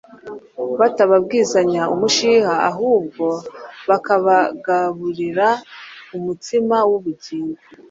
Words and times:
batababwizanya 0.79 1.83
umushiha, 1.93 2.53
ahubwo 2.69 3.25
bakabagaburira 3.89 5.47
umutsima 6.17 6.75
w’ubugingo. 6.89 7.59